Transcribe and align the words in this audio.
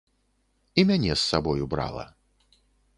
І 0.79 0.85
мяне 0.93 1.11
з 1.15 1.19
сабою 1.29 1.63
брала. 1.77 2.05